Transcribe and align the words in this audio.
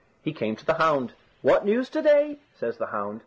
He 0.23 0.33
came 0.33 0.55
to 0.55 0.65
the 0.65 0.73
hound. 0.73 1.13
"What 1.43 1.63
news 1.63 1.87
to 1.91 2.01
day?" 2.01 2.39
says 2.59 2.77
the 2.77 2.87
hound. 2.87 3.19